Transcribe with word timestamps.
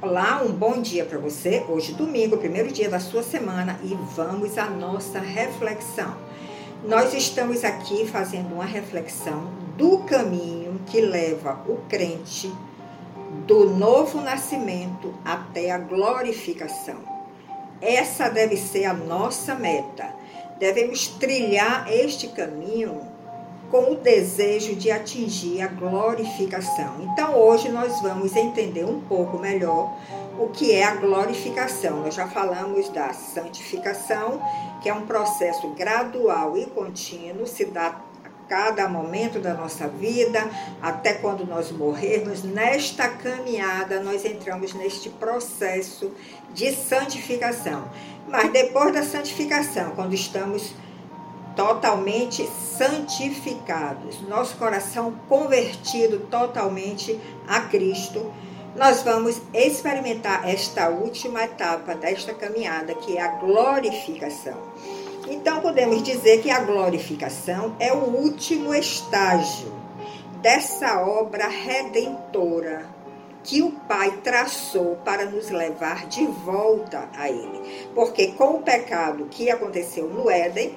Olá, 0.00 0.40
um 0.44 0.52
bom 0.52 0.80
dia 0.80 1.04
para 1.04 1.18
você. 1.18 1.64
Hoje, 1.68 1.92
domingo, 1.92 2.36
primeiro 2.36 2.70
dia 2.70 2.88
da 2.88 3.00
sua 3.00 3.20
semana, 3.20 3.80
e 3.82 3.96
vamos 4.14 4.56
à 4.56 4.70
nossa 4.70 5.18
reflexão. 5.18 6.16
Nós 6.84 7.12
estamos 7.14 7.64
aqui 7.64 8.06
fazendo 8.06 8.54
uma 8.54 8.64
reflexão 8.64 9.50
do 9.76 9.98
caminho 10.04 10.80
que 10.86 11.00
leva 11.00 11.64
o 11.66 11.78
crente 11.88 12.48
do 13.44 13.70
novo 13.70 14.20
nascimento 14.20 15.12
até 15.24 15.72
a 15.72 15.78
glorificação. 15.78 16.98
Essa 17.82 18.28
deve 18.28 18.56
ser 18.56 18.84
a 18.84 18.94
nossa 18.94 19.56
meta. 19.56 20.14
Devemos 20.60 21.08
trilhar 21.08 21.92
este 21.92 22.28
caminho 22.28 23.00
com 23.70 23.92
o 23.92 23.96
desejo 23.96 24.74
de 24.74 24.90
atingir 24.90 25.60
a 25.60 25.68
glorificação. 25.68 26.96
Então, 27.00 27.36
hoje 27.36 27.68
nós 27.68 28.00
vamos 28.00 28.34
entender 28.34 28.84
um 28.84 29.00
pouco 29.00 29.38
melhor 29.38 29.94
o 30.38 30.48
que 30.48 30.72
é 30.72 30.84
a 30.84 30.94
glorificação. 30.94 32.00
Nós 32.02 32.14
já 32.14 32.26
falamos 32.28 32.88
da 32.88 33.12
santificação, 33.12 34.40
que 34.82 34.88
é 34.88 34.94
um 34.94 35.06
processo 35.06 35.68
gradual 35.70 36.56
e 36.56 36.64
contínuo, 36.66 37.46
se 37.46 37.66
dá 37.66 37.88
a 38.24 38.28
cada 38.48 38.88
momento 38.88 39.38
da 39.38 39.52
nossa 39.52 39.86
vida, 39.86 40.48
até 40.80 41.14
quando 41.14 41.44
nós 41.44 41.70
morrermos. 41.70 42.42
Nesta 42.42 43.08
caminhada, 43.08 44.00
nós 44.00 44.24
entramos 44.24 44.72
neste 44.72 45.10
processo 45.10 46.10
de 46.54 46.72
santificação. 46.72 47.84
Mas 48.26 48.50
depois 48.50 48.94
da 48.94 49.02
santificação, 49.02 49.90
quando 49.90 50.14
estamos 50.14 50.72
totalmente 51.58 52.48
santificados, 52.78 54.20
nosso 54.28 54.56
coração 54.58 55.12
convertido 55.28 56.20
totalmente 56.30 57.18
a 57.48 57.62
Cristo, 57.62 58.32
nós 58.76 59.02
vamos 59.02 59.42
experimentar 59.52 60.48
esta 60.48 60.88
última 60.88 61.42
etapa 61.42 61.96
desta 61.96 62.32
caminhada, 62.32 62.94
que 62.94 63.16
é 63.16 63.20
a 63.20 63.32
glorificação. 63.38 64.56
Então, 65.28 65.60
podemos 65.60 66.00
dizer 66.04 66.42
que 66.42 66.48
a 66.48 66.60
glorificação 66.60 67.74
é 67.80 67.92
o 67.92 68.04
último 68.04 68.72
estágio 68.72 69.72
dessa 70.40 71.00
obra 71.00 71.48
redentora 71.48 72.86
que 73.42 73.62
o 73.62 73.72
Pai 73.88 74.18
traçou 74.22 74.96
para 75.04 75.24
nos 75.24 75.50
levar 75.50 76.06
de 76.06 76.24
volta 76.24 77.08
a 77.16 77.28
Ele. 77.28 77.88
Porque 77.96 78.28
com 78.28 78.58
o 78.58 78.62
pecado 78.62 79.26
que 79.28 79.50
aconteceu 79.50 80.08
no 80.08 80.30
Éden, 80.30 80.76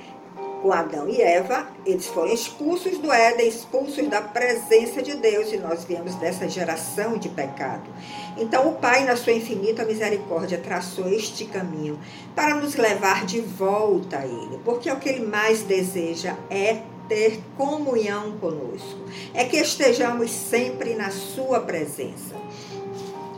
com 0.62 0.72
Adão 0.72 1.10
e 1.10 1.22
Eva, 1.22 1.68
eles 1.86 2.06
foram 2.06 2.32
expulsos 2.32 2.98
do 3.00 3.12
Éden, 3.12 3.48
expulsos 3.48 4.08
da 4.08 4.22
presença 4.22 5.02
de 5.02 5.16
Deus, 5.16 5.52
e 5.52 5.58
nós 5.58 5.84
viemos 5.84 6.16
dessa 6.16 6.48
geração 6.48 7.18
de 7.18 7.30
pecado. 7.30 7.90
Então, 8.38 8.70
o 8.70 8.76
Pai, 8.76 9.04
na 9.04 9.16
sua 9.16 9.34
infinita 9.34 9.84
misericórdia, 9.84 10.58
traçou 10.58 11.10
este 11.10 11.46
caminho 11.46 12.00
para 12.36 12.56
nos 12.56 12.76
levar 12.76 13.26
de 13.26 13.42
volta 13.42 14.20
a 14.20 14.26
Ele, 14.26 14.60
porque 14.64 14.92
o 14.92 14.98
que 14.98 15.10
Ele 15.10 15.26
mais 15.26 15.64
deseja 15.64 16.36
é 16.50 16.82
ter 17.10 17.42
comunhão 17.58 18.38
conosco, 18.38 19.00
é 19.34 19.44
que 19.44 19.58
estejamos 19.58 20.32
sempre 20.32 20.94
na 20.94 21.10
Sua 21.10 21.60
presença. 21.60 22.36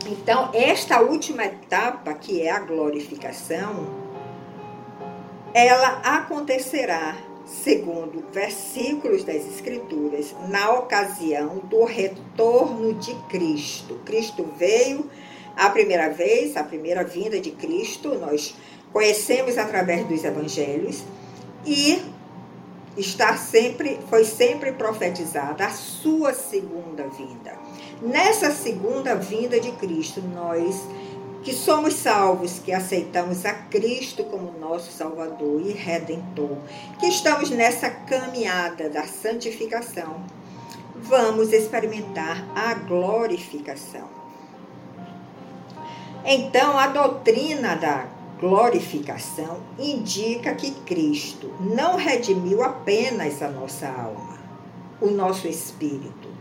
Então, 0.06 0.50
esta 0.52 1.00
última 1.00 1.44
etapa, 1.46 2.12
que 2.12 2.42
é 2.42 2.50
a 2.50 2.60
glorificação, 2.60 4.03
ela 5.54 6.00
acontecerá, 6.02 7.16
segundo 7.46 8.24
versículos 8.32 9.22
das 9.22 9.46
Escrituras, 9.46 10.34
na 10.48 10.72
ocasião 10.72 11.58
do 11.70 11.84
retorno 11.84 12.92
de 12.94 13.14
Cristo. 13.28 14.00
Cristo 14.04 14.44
veio 14.58 15.08
a 15.56 15.70
primeira 15.70 16.08
vez, 16.08 16.56
a 16.56 16.64
primeira 16.64 17.04
vinda 17.04 17.38
de 17.38 17.52
Cristo, 17.52 18.18
nós 18.18 18.54
conhecemos 18.92 19.56
através 19.56 20.04
dos 20.06 20.24
evangelhos 20.24 21.04
e 21.64 22.02
está 22.96 23.36
sempre 23.36 23.98
foi 24.08 24.24
sempre 24.24 24.72
profetizada 24.72 25.66
a 25.66 25.70
sua 25.70 26.32
segunda 26.32 27.06
vinda. 27.08 27.56
Nessa 28.02 28.50
segunda 28.50 29.14
vinda 29.14 29.58
de 29.60 29.72
Cristo, 29.72 30.20
nós 30.20 30.84
que 31.44 31.52
somos 31.52 31.92
salvos, 31.94 32.58
que 32.58 32.72
aceitamos 32.72 33.44
a 33.44 33.52
Cristo 33.52 34.24
como 34.24 34.58
nosso 34.58 34.90
Salvador 34.90 35.60
e 35.60 35.72
Redentor, 35.72 36.56
que 36.98 37.06
estamos 37.06 37.50
nessa 37.50 37.90
caminhada 37.90 38.88
da 38.88 39.04
santificação, 39.06 40.24
vamos 40.96 41.52
experimentar 41.52 42.42
a 42.56 42.72
glorificação. 42.72 44.08
Então, 46.24 46.78
a 46.78 46.86
doutrina 46.86 47.76
da 47.76 48.06
glorificação 48.40 49.58
indica 49.78 50.54
que 50.54 50.70
Cristo 50.70 51.52
não 51.60 51.96
redimiu 51.96 52.62
apenas 52.62 53.42
a 53.42 53.50
nossa 53.50 53.86
alma, 53.86 54.38
o 54.98 55.10
nosso 55.10 55.46
espírito, 55.46 56.33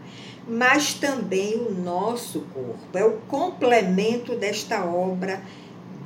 mas 0.48 0.94
também 0.94 1.56
o 1.56 1.72
nosso 1.72 2.42
corpo. 2.54 2.98
É 2.98 3.04
o 3.04 3.18
complemento 3.28 4.36
desta 4.36 4.84
obra 4.84 5.42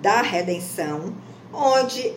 da 0.01 0.21
redenção, 0.21 1.13
onde 1.51 2.13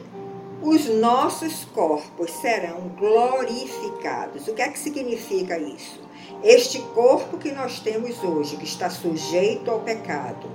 os 0.63 0.87
nossos 0.89 1.65
corpos 1.65 2.31
serão 2.33 2.89
glorificados. 2.99 4.47
O 4.47 4.55
que 4.55 4.63
é 4.63 4.69
que 4.69 4.79
significa 4.79 5.59
isso? 5.59 6.01
Este 6.43 6.81
corpo 6.95 7.39
que 7.39 7.53
nós 7.53 7.81
temos 7.81 8.23
hoje, 8.23 8.57
que 8.57 8.65
está 8.65 8.91
sujeito 8.91 9.71
ao 9.71 9.81
pecado, 9.81 10.49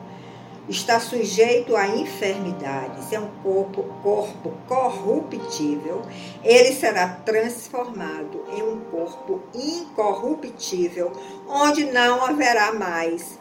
está 0.67 0.99
sujeito 0.99 1.75
a 1.75 1.87
enfermidades, 1.87 3.11
é 3.13 3.19
um 3.19 3.29
corpo, 3.43 3.83
corpo 4.01 4.53
corruptível, 4.67 6.01
ele 6.43 6.73
será 6.73 7.07
transformado 7.07 8.43
em 8.55 8.63
um 8.63 8.79
corpo 8.91 9.41
incorruptível, 9.53 11.11
onde 11.47 11.85
não 11.85 12.25
haverá 12.25 12.73
mais 12.73 13.39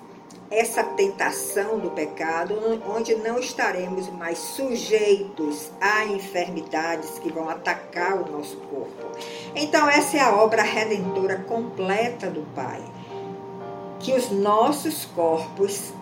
essa 0.50 0.84
tentação 0.84 1.78
do 1.78 1.90
pecado, 1.90 2.54
onde 2.86 3.14
não 3.16 3.38
estaremos 3.38 4.08
mais 4.10 4.38
sujeitos 4.38 5.72
a 5.80 6.04
enfermidades 6.04 7.18
que 7.18 7.32
vão 7.32 7.48
atacar 7.48 8.20
o 8.20 8.30
nosso 8.30 8.56
corpo. 8.56 9.06
Então, 9.54 9.88
essa 9.88 10.16
é 10.16 10.20
a 10.20 10.36
obra 10.36 10.62
redentora 10.62 11.38
completa 11.48 12.28
do 12.28 12.42
Pai. 12.54 12.82
Que 13.98 14.12
os 14.12 14.30
nossos 14.30 15.06
corpos 15.06 15.92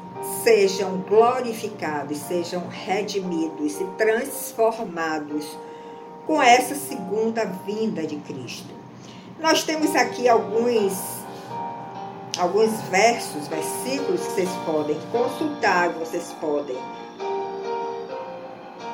sejam 0.42 0.98
glorificados, 1.08 2.18
sejam 2.18 2.66
redimidos 2.68 3.80
e 3.80 3.84
transformados 3.96 5.46
com 6.26 6.40
essa 6.40 6.74
segunda 6.74 7.44
vinda 7.66 8.06
de 8.06 8.16
Cristo. 8.16 8.72
Nós 9.40 9.64
temos 9.64 9.94
aqui 9.96 10.28
alguns 10.28 10.92
alguns 12.38 12.72
versos, 12.82 13.46
versículos 13.46 14.22
que 14.22 14.32
vocês 14.32 14.48
podem 14.64 14.98
consultar, 15.10 15.90
vocês 15.90 16.34
podem 16.40 16.76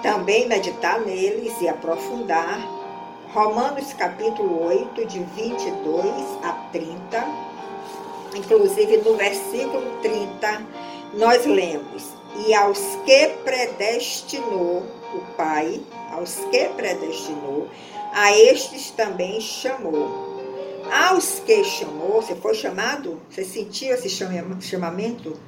também 0.03 0.49
meditar 0.49 1.01
neles 1.01 1.55
e 1.61 1.69
aprofundar. 1.69 2.59
Romanos 3.33 3.93
capítulo 3.93 4.67
8, 4.67 5.07
de 5.07 5.21
22 5.21 6.05
a 6.43 6.53
30. 6.73 7.49
Inclusive 8.35 8.97
no 8.99 9.17
versículo 9.17 10.01
30 10.03 10.63
nós 11.15 11.45
lemos: 11.47 12.05
E 12.47 12.55
aos 12.55 12.79
que 13.05 13.29
predestinou 13.45 14.85
o 15.15 15.21
Pai, 15.37 15.81
aos 16.13 16.35
que 16.51 16.69
predestinou, 16.71 17.69
a 18.13 18.37
estes 18.37 18.91
também 18.91 19.41
chamou. 19.41 20.29
Aos 20.91 21.41
que 21.41 21.65
chamou, 21.65 22.23
você 22.23 22.35
foi 22.35 22.55
chamado? 22.55 23.21
Você 23.31 23.45
sentiu 23.45 23.95
esse 23.95 24.09
chamamento? 24.09 25.39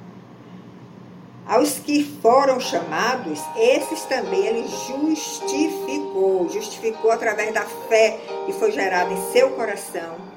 Aos 1.47 1.79
que 1.79 2.03
foram 2.21 2.59
chamados, 2.59 3.39
esses 3.57 4.03
também 4.03 4.45
ele 4.45 4.67
justificou, 4.87 6.47
justificou 6.49 7.09
através 7.09 7.51
da 7.53 7.65
fé 7.89 8.19
que 8.45 8.53
foi 8.53 8.71
gerada 8.71 9.11
em 9.11 9.31
seu 9.31 9.49
coração 9.51 10.31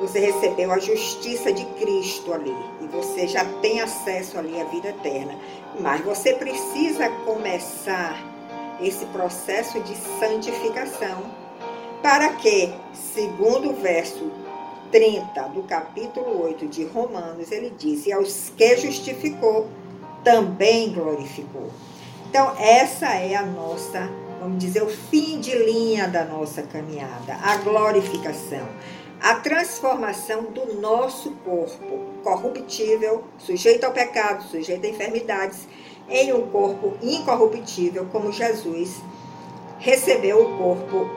você 0.00 0.18
recebeu 0.18 0.72
a 0.72 0.78
justiça 0.78 1.52
de 1.52 1.64
Cristo 1.78 2.32
ali 2.32 2.56
e 2.80 2.86
você 2.86 3.28
já 3.28 3.44
tem 3.60 3.80
acesso 3.80 4.38
ali 4.38 4.58
à 4.58 4.64
vida 4.64 4.88
eterna. 4.88 5.36
Mas 5.78 6.00
você 6.00 6.32
precisa 6.32 7.10
começar 7.26 8.18
esse 8.80 9.04
processo 9.06 9.78
de 9.80 9.94
santificação 10.18 11.22
para 12.02 12.30
que, 12.30 12.72
segundo 12.94 13.70
o 13.70 13.74
verso 13.74 14.30
30 14.90 15.48
do 15.48 15.62
capítulo 15.64 16.44
8 16.44 16.66
de 16.66 16.84
Romanos, 16.84 17.52
ele 17.52 17.70
diz: 17.78 18.06
E 18.06 18.12
aos 18.12 18.50
que 18.56 18.76
justificou, 18.78 19.68
também 20.24 20.92
glorificou. 20.92 21.70
Então, 22.28 22.54
essa 22.58 23.14
é 23.16 23.34
a 23.34 23.42
nossa, 23.42 24.08
vamos 24.40 24.58
dizer, 24.58 24.82
o 24.82 24.88
fim 24.88 25.40
de 25.40 25.54
linha 25.54 26.08
da 26.08 26.24
nossa 26.24 26.62
caminhada, 26.62 27.34
a 27.42 27.56
glorificação 27.56 28.66
a 29.20 29.34
transformação 29.34 30.44
do 30.44 30.80
nosso 30.80 31.30
corpo 31.44 32.00
corruptível, 32.22 33.24
sujeito 33.38 33.84
ao 33.84 33.92
pecado, 33.92 34.44
sujeito 34.44 34.86
a 34.86 34.90
enfermidades, 34.90 35.68
em 36.08 36.32
um 36.32 36.48
corpo 36.48 36.94
incorruptível, 37.02 38.06
como 38.10 38.32
Jesus 38.32 39.00
recebeu 39.78 40.40
o 40.42 40.58
corpo 40.58 41.08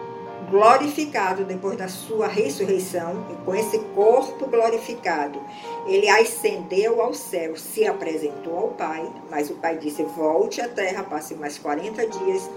glorificado 0.49 1.45
depois 1.45 1.77
da 1.77 1.87
sua 1.87 2.27
ressurreição, 2.27 3.25
e 3.31 3.45
com 3.45 3.55
esse 3.55 3.79
corpo 3.95 4.45
glorificado, 4.47 5.41
ele 5.87 6.09
ascendeu 6.09 7.01
ao 7.01 7.13
céu, 7.13 7.55
se 7.55 7.87
apresentou 7.87 8.57
ao 8.57 8.67
Pai, 8.69 9.09
mas 9.31 9.49
o 9.49 9.55
Pai 9.55 9.77
disse: 9.77 10.03
Volte 10.03 10.61
à 10.61 10.67
terra, 10.67 11.03
passe 11.03 11.33
mais 11.35 11.57
40 11.57 12.05
dias 12.05 12.49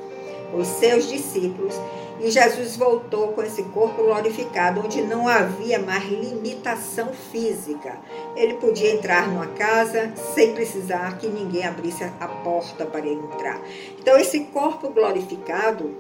os 0.55 0.67
seus 0.67 1.09
discípulos, 1.09 1.75
e 2.21 2.31
Jesus 2.31 2.77
voltou 2.77 3.29
com 3.29 3.43
esse 3.43 3.63
corpo 3.65 4.03
glorificado, 4.03 4.81
onde 4.81 5.03
não 5.03 5.29
havia 5.29 5.79
mais 5.79 6.05
limitação 6.05 7.13
física. 7.13 7.99
Ele 8.35 8.55
podia 8.55 8.95
entrar 8.95 9.29
numa 9.29 9.47
casa 9.49 10.13
sem 10.35 10.55
precisar 10.55 11.19
que 11.19 11.29
ninguém 11.29 11.67
abrisse 11.67 12.05
a 12.05 12.29
porta 12.29 12.87
para 12.87 13.01
ele 13.07 13.21
entrar. 13.21 13.61
Então, 13.99 14.17
esse 14.17 14.41
corpo 14.47 14.89
glorificado 14.89 15.95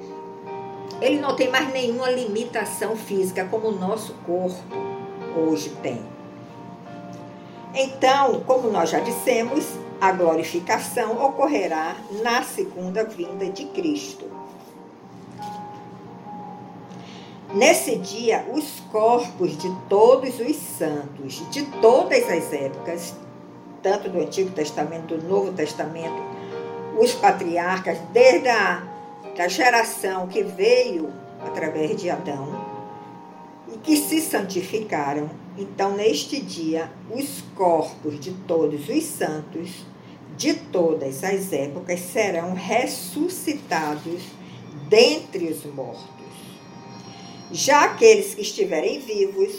ele 1.00 1.20
não 1.20 1.36
tem 1.36 1.50
mais 1.50 1.70
nenhuma 1.72 2.10
limitação 2.10 2.96
física 2.96 3.44
como 3.50 3.68
o 3.68 3.78
nosso 3.78 4.14
corpo 4.24 4.74
hoje 5.36 5.70
tem. 5.82 6.02
Então, 7.74 8.40
como 8.46 8.70
nós 8.70 8.88
já 8.88 9.00
dissemos, 9.00 9.66
a 10.00 10.12
glorificação 10.12 11.22
ocorrerá 11.22 11.96
na 12.22 12.42
segunda 12.42 13.04
vinda 13.04 13.46
de 13.50 13.66
Cristo. 13.66 14.24
Nesse 17.56 17.96
dia, 17.96 18.44
os 18.52 18.80
corpos 18.92 19.56
de 19.56 19.74
todos 19.88 20.38
os 20.38 20.56
santos, 20.56 21.42
de 21.50 21.62
todas 21.80 22.28
as 22.28 22.52
épocas, 22.52 23.14
tanto 23.82 24.10
do 24.10 24.20
Antigo 24.20 24.50
Testamento, 24.50 25.16
do 25.16 25.26
Novo 25.26 25.52
Testamento, 25.52 26.22
os 27.00 27.14
patriarcas, 27.14 27.98
desde 28.12 28.48
a 28.50 28.82
da 29.34 29.48
geração 29.48 30.26
que 30.26 30.42
veio 30.42 31.10
através 31.40 31.96
de 31.96 32.10
Adão 32.10 32.62
e 33.72 33.78
que 33.78 33.96
se 33.96 34.20
santificaram. 34.20 35.30
Então, 35.56 35.96
neste 35.96 36.38
dia, 36.38 36.90
os 37.10 37.42
corpos 37.54 38.20
de 38.20 38.32
todos 38.46 38.86
os 38.86 39.04
santos, 39.04 39.86
de 40.36 40.52
todas 40.52 41.24
as 41.24 41.50
épocas, 41.54 42.00
serão 42.00 42.52
ressuscitados 42.52 44.22
dentre 44.90 45.46
os 45.46 45.64
mortos. 45.64 46.15
Já 47.52 47.84
aqueles 47.84 48.34
que 48.34 48.42
estiverem 48.42 48.98
vivos, 49.00 49.52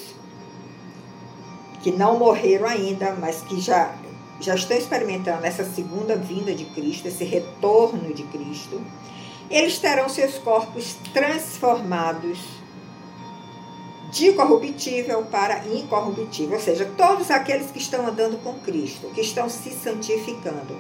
que 1.82 1.92
não 1.92 2.20
morreram 2.20 2.68
ainda, 2.68 3.16
mas 3.20 3.42
que 3.42 3.60
já, 3.62 3.96
já 4.42 4.56
estão 4.56 4.78
experimentando 4.78 5.46
essa 5.46 5.64
segunda 5.64 6.16
vinda 6.16 6.54
de 6.54 6.66
Cristo, 6.66 7.08
esse 7.08 7.24
retorno 7.24 8.14
de 8.14 8.24
Cristo, 8.24 8.82
eles 9.50 9.80
terão 9.80 10.10
seus 10.10 10.38
corpos 10.38 10.98
transformados 11.14 12.40
de 14.12 14.34
corruptível 14.34 15.24
para 15.24 15.66
incorruptível, 15.68 16.58
ou 16.58 16.64
seja, 16.64 16.90
todos 16.98 17.30
aqueles 17.30 17.72
que 17.72 17.78
estão 17.78 18.08
andando 18.08 18.42
com 18.42 18.54
Cristo, 18.60 19.10
que 19.14 19.22
estão 19.22 19.50
se 19.50 19.72
santificando, 19.72 20.76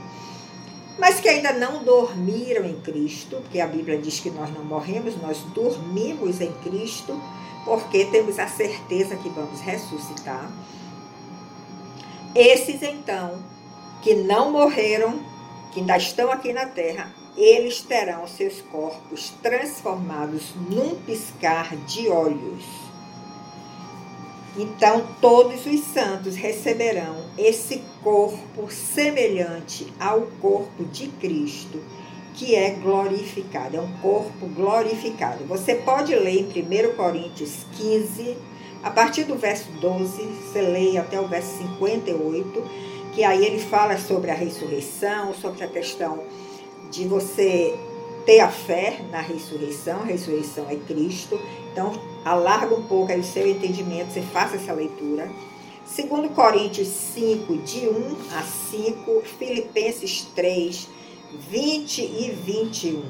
mas 0.98 1.20
que 1.20 1.30
ainda 1.30 1.54
não 1.54 1.84
dormiram 1.84 2.66
em 2.66 2.80
Cristo, 2.82 3.38
porque 3.38 3.60
a 3.60 3.68
Bíblia 3.68 3.98
diz 3.98 4.20
que 4.20 4.30
nós 4.32 4.52
não 4.54 4.64
morremos, 4.64 5.16
nós 5.22 5.38
dormimos 5.54 6.42
em 6.42 6.52
Cristo, 6.64 7.20
porque 7.64 8.06
temos 8.06 8.40
a 8.40 8.48
certeza 8.48 9.16
que 9.16 9.30
vamos 9.30 9.60
ressuscitar. 9.60 10.50
Esses 12.34 12.82
então, 12.82 13.44
que 14.02 14.16
não 14.16 14.52
morreram, 14.52 15.20
que 15.72 15.80
ainda 15.80 15.98
estão 15.98 16.32
aqui 16.32 16.54
na 16.54 16.66
terra, 16.66 17.14
eles 17.36 17.82
terão 17.82 18.28
seus 18.28 18.62
corpos 18.62 19.32
transformados 19.44 20.56
num 20.70 20.96
piscar 21.02 21.76
de 21.76 22.10
olhos. 22.10 22.87
Então, 24.58 25.06
todos 25.22 25.68
os 25.68 25.82
santos 25.82 26.36
receberão 26.36 27.16
esse 27.38 27.84
corpo 28.04 28.72
semelhante 28.72 29.94
ao 30.00 30.22
corpo 30.42 30.84
de 30.86 31.08
Cristo, 31.10 31.80
que 32.34 32.56
é 32.56 32.72
glorificado, 32.72 33.78
é 33.78 33.82
um 33.82 33.92
corpo 34.02 34.48
glorificado. 34.48 35.44
Você 35.46 35.76
pode 35.76 36.16
ler 36.16 36.50
em 36.56 36.90
1 36.90 36.96
Coríntios 36.96 37.66
15, 37.78 38.36
a 38.82 38.90
partir 38.90 39.26
do 39.26 39.36
verso 39.36 39.70
12, 39.80 40.24
você 40.24 40.62
lê 40.62 40.98
até 40.98 41.20
o 41.20 41.28
verso 41.28 41.56
58, 41.60 42.64
que 43.14 43.24
aí 43.24 43.46
ele 43.46 43.60
fala 43.60 43.98
sobre 43.98 44.32
a 44.32 44.36
ressurreição, 44.36 45.34
sobre 45.36 45.64
a 45.64 45.68
questão 45.68 46.24
de 46.90 47.08
você 47.08 47.76
ter 48.28 48.42
a 48.42 48.50
fé 48.50 49.00
na 49.10 49.22
ressurreição, 49.22 50.02
a 50.02 50.04
ressurreição 50.04 50.70
é 50.70 50.76
Cristo. 50.76 51.40
Então, 51.72 51.94
alarga 52.26 52.76
um 52.76 52.84
pouco 52.84 53.10
aí 53.10 53.22
o 53.22 53.24
seu 53.24 53.48
entendimento, 53.48 54.12
você 54.12 54.22
faça 54.22 54.58
essa 54.58 54.74
leitura. 54.74 55.32
Segundo 55.86 56.28
Coríntios 56.32 56.90
5, 56.90 57.58
de 57.60 57.88
1 57.88 58.18
a 58.38 58.44
5, 58.44 59.22
Filipenses 59.40 60.28
3, 60.36 60.90
20 61.50 62.02
e 62.02 62.32
21. 62.32 63.04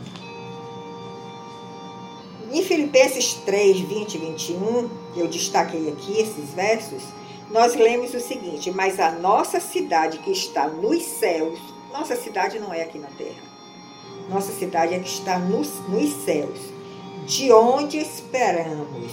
Em 2.53 2.61
Filipenses 2.61 3.33
3, 3.43 3.79
20 3.79 4.13
e 4.13 4.17
21, 4.19 4.89
eu 5.15 5.27
destaquei 5.27 5.89
aqui 5.89 6.21
esses 6.21 6.53
versos, 6.53 7.01
nós 7.49 7.73
lemos 7.73 8.13
o 8.13 8.19
seguinte: 8.19 8.69
Mas 8.69 8.99
a 8.99 9.11
nossa 9.13 9.59
cidade 9.59 10.19
que 10.19 10.31
está 10.31 10.67
nos 10.67 11.01
céus, 11.03 11.59
nossa 11.91 12.15
cidade 12.15 12.59
não 12.59 12.71
é 12.71 12.83
aqui 12.83 12.99
na 12.99 13.07
terra 13.07 13.46
nossa 14.29 14.51
cidade 14.51 14.93
é 14.93 14.99
que 14.99 15.07
está 15.07 15.39
nos, 15.39 15.69
nos 15.87 16.25
céus, 16.25 16.59
de 17.25 17.51
onde 17.51 17.97
esperamos 17.97 19.11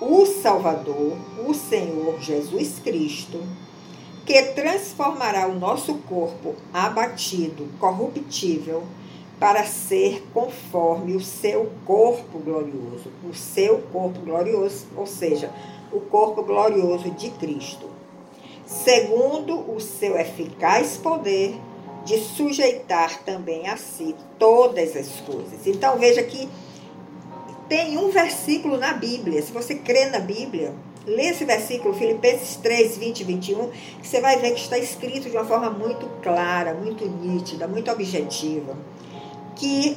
o 0.00 0.26
Salvador, 0.26 1.16
o 1.46 1.54
Senhor 1.54 2.20
Jesus 2.20 2.78
Cristo, 2.82 3.40
que 4.26 4.40
transformará 4.54 5.46
o 5.46 5.58
nosso 5.58 5.94
corpo 5.94 6.54
abatido, 6.72 7.68
corruptível, 7.78 8.82
para 9.38 9.64
ser 9.64 10.24
conforme 10.32 11.16
o 11.16 11.20
seu 11.20 11.70
corpo 11.84 12.38
glorioso, 12.38 13.10
o 13.28 13.34
seu 13.34 13.78
corpo 13.92 14.20
glorioso, 14.20 14.86
ou 14.96 15.06
seja, 15.06 15.50
o 15.92 16.00
corpo 16.00 16.42
glorioso 16.42 17.10
de 17.10 17.30
Cristo, 17.30 17.86
segundo 18.64 19.58
o 19.72 19.80
seu 19.80 20.16
eficaz 20.16 20.96
poder 20.96 21.56
de 22.04 22.18
sujeitar 22.18 23.22
também 23.24 23.68
a 23.68 23.76
si 23.76 24.14
todas 24.38 24.96
as 24.96 25.08
coisas. 25.20 25.66
Então 25.66 25.98
veja 25.98 26.22
que 26.22 26.48
tem 27.68 27.96
um 27.96 28.10
versículo 28.10 28.76
na 28.76 28.92
Bíblia, 28.92 29.40
se 29.42 29.52
você 29.52 29.74
crê 29.76 30.06
na 30.06 30.18
Bíblia, 30.18 30.74
lê 31.06 31.28
esse 31.28 31.44
versículo, 31.44 31.94
Filipenses 31.94 32.56
3, 32.56 32.98
20 32.98 33.20
e 33.20 33.24
21, 33.24 33.70
que 34.00 34.06
você 34.06 34.20
vai 34.20 34.38
ver 34.38 34.52
que 34.52 34.60
está 34.60 34.78
escrito 34.78 35.30
de 35.30 35.36
uma 35.36 35.44
forma 35.44 35.70
muito 35.70 36.06
clara, 36.22 36.74
muito 36.74 37.06
nítida, 37.06 37.66
muito 37.66 37.90
objetiva, 37.90 38.76
que 39.56 39.96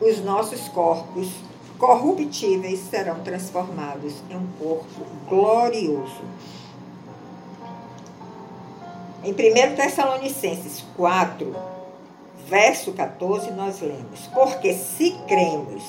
os 0.00 0.20
nossos 0.20 0.68
corpos 0.68 1.28
corruptíveis 1.78 2.80
serão 2.90 3.20
transformados 3.20 4.14
em 4.30 4.36
um 4.36 4.46
corpo 4.58 5.06
glorioso. 5.28 6.22
Em 9.24 9.32
1 9.32 9.74
Tessalonicenses 9.74 10.84
4, 10.96 11.54
verso 12.46 12.92
14, 12.92 13.50
nós 13.50 13.80
lemos: 13.80 14.28
Porque 14.32 14.72
se 14.72 15.10
cremos 15.26 15.82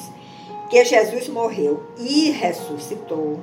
que 0.70 0.84
Jesus 0.84 1.28
morreu 1.28 1.84
e 1.98 2.32
ressuscitou, 2.32 3.40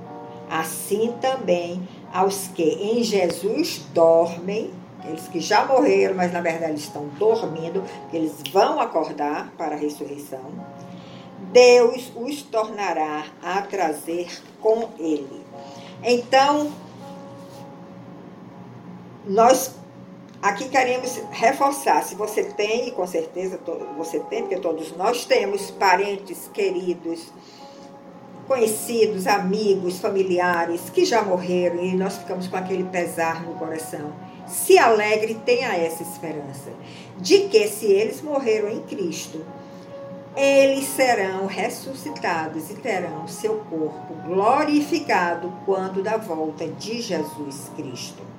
assim 0.51 1.15
também 1.21 1.87
aos 2.13 2.49
que 2.49 2.63
em 2.63 3.03
Jesus 3.05 3.83
dormem, 3.95 4.73
eles 5.05 5.29
que 5.29 5.39
já 5.39 5.65
morreram, 5.65 6.17
mas 6.17 6.33
na 6.33 6.41
verdade 6.41 6.81
estão 6.81 7.07
dormindo, 7.17 7.85
eles 8.13 8.35
vão 8.53 8.81
acordar 8.81 9.53
para 9.57 9.77
a 9.77 9.79
ressurreição, 9.79 10.51
Deus 11.53 12.11
os 12.17 12.43
tornará 12.43 13.25
a 13.41 13.63
trazer 13.63 14.27
com 14.61 14.89
ele. 14.99 15.45
Então, 16.03 16.73
nós 19.27 19.75
aqui 20.41 20.69
queremos 20.69 21.21
reforçar, 21.31 22.03
se 22.05 22.15
você 22.15 22.45
tem, 22.45 22.89
e 22.89 22.91
com 22.93 23.07
certeza 23.07 23.59
você 23.97 24.21
tem, 24.21 24.43
porque 24.43 24.57
todos 24.57 24.97
nós 24.97 25.25
temos 25.25 25.71
parentes 25.73 26.49
queridos, 26.53 27.33
conhecidos, 28.47 29.27
amigos, 29.27 29.99
familiares 29.99 30.89
que 30.91 31.05
já 31.05 31.23
morreram 31.23 31.83
e 31.83 31.97
nós 31.97 32.17
ficamos 32.19 32.47
com 32.47 32.57
aquele 32.57 32.85
pesar 32.85 33.45
no 33.45 33.55
coração. 33.55 34.13
Se 34.47 34.79
alegre, 34.79 35.35
tenha 35.45 35.75
essa 35.77 36.05
esperança 36.05 36.71
de 37.19 37.49
que 37.49 37.67
se 37.67 37.87
eles 37.87 38.23
morreram 38.23 38.71
em 38.71 38.81
Cristo, 38.83 39.45
eles 40.37 40.85
serão 40.85 41.47
ressuscitados 41.47 42.71
e 42.71 42.75
terão 42.75 43.27
seu 43.27 43.57
corpo 43.71 44.15
glorificado 44.27 45.53
quando 45.65 46.03
da 46.03 46.17
volta 46.17 46.69
de 46.69 47.01
Jesus 47.01 47.73
Cristo. 47.75 48.36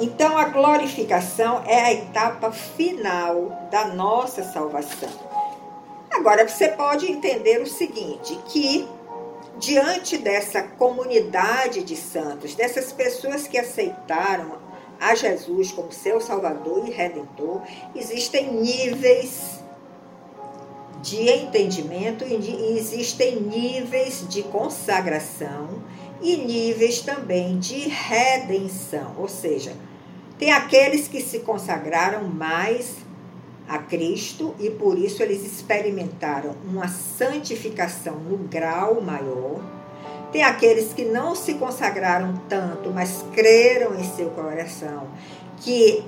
Então, 0.00 0.38
a 0.38 0.44
glorificação 0.44 1.62
é 1.66 1.80
a 1.80 1.92
etapa 1.92 2.52
final 2.52 3.68
da 3.70 3.86
nossa 3.88 4.44
salvação. 4.44 5.10
Agora, 6.10 6.48
você 6.48 6.68
pode 6.68 7.10
entender 7.10 7.60
o 7.60 7.66
seguinte: 7.66 8.38
que 8.46 8.88
diante 9.58 10.16
dessa 10.16 10.62
comunidade 10.62 11.82
de 11.82 11.96
santos, 11.96 12.54
dessas 12.54 12.92
pessoas 12.92 13.48
que 13.48 13.58
aceitaram 13.58 14.58
a 15.00 15.14
Jesus 15.14 15.72
como 15.72 15.92
seu 15.92 16.20
Salvador 16.20 16.88
e 16.88 16.90
Redentor, 16.90 17.62
existem 17.94 18.52
níveis 18.52 19.60
de 21.02 21.28
entendimento 21.28 22.24
e 22.24 22.76
existem 22.76 23.36
níveis 23.40 24.26
de 24.28 24.42
consagração 24.44 25.82
e 26.20 26.36
níveis 26.36 27.00
também 27.00 27.58
de 27.58 27.88
redenção. 27.88 29.14
Ou 29.18 29.28
seja, 29.28 29.72
tem 30.38 30.52
aqueles 30.52 31.08
que 31.08 31.20
se 31.20 31.40
consagraram 31.40 32.24
mais 32.28 32.96
a 33.68 33.78
Cristo 33.78 34.54
e 34.58 34.70
por 34.70 34.98
isso 34.98 35.22
eles 35.22 35.44
experimentaram 35.44 36.54
uma 36.64 36.88
santificação 36.88 38.14
no 38.14 38.38
grau 38.38 39.00
maior 39.00 39.60
tem 40.32 40.42
aqueles 40.42 40.92
que 40.92 41.04
não 41.04 41.34
se 41.34 41.54
consagraram 41.54 42.34
tanto, 42.48 42.90
mas 42.90 43.24
creram 43.32 43.94
em 43.94 44.04
seu 44.04 44.28
coração 44.30 45.08
que 45.58 46.04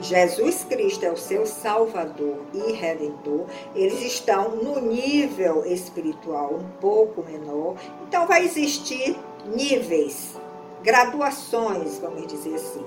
Jesus 0.00 0.64
Cristo 0.68 1.04
é 1.04 1.10
o 1.10 1.16
seu 1.16 1.46
Salvador 1.46 2.40
e 2.52 2.72
Redentor, 2.72 3.46
eles 3.74 4.02
estão 4.02 4.56
no 4.56 4.80
nível 4.80 5.64
espiritual 5.64 6.54
um 6.54 6.68
pouco 6.80 7.22
menor. 7.22 7.76
Então, 8.06 8.26
vai 8.26 8.44
existir 8.44 9.16
níveis, 9.46 10.34
graduações, 10.82 11.98
vamos 11.98 12.26
dizer 12.26 12.56
assim. 12.56 12.84